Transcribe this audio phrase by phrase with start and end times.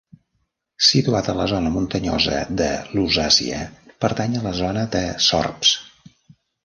[0.85, 3.59] Situat a la zona muntanyosa de Lusàcia,
[4.07, 5.77] pertany a la zona de Sorbs.